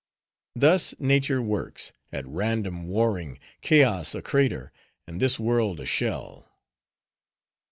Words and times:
Thus 0.55 0.95
Nature 0.97 1.43
works, 1.43 1.93
at 2.11 2.25
random 2.25 2.87
warring, 2.87 3.37
chaos 3.61 4.15
a 4.15 4.23
crater, 4.23 4.71
and 5.05 5.19
this 5.21 5.37
world 5.39 5.79
a 5.79 5.85
shell." 5.85 6.51